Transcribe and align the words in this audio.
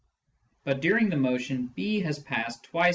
But 0.63 0.81
during 0.81 1.09
the 1.11 1.15
motion 1.15 1.67
B 1.75 1.99
has 1.99 2.17
passed 2.17 2.63
twice 2.63 2.85
as 2.85 2.85
* 2.85 2.89
Loc. 2.89 2.89